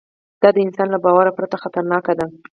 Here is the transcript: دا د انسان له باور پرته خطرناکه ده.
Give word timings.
دا 0.41 0.49
د 0.55 0.57
انسان 0.65 0.87
له 0.91 0.99
باور 1.05 1.25
پرته 1.37 1.55
خطرناکه 1.63 2.13
ده. 2.19 2.25